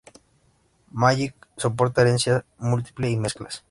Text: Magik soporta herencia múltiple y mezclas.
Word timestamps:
Magik 1.03 1.35
soporta 1.57 2.01
herencia 2.01 2.43
múltiple 2.57 3.11
y 3.11 3.17
mezclas. 3.17 3.59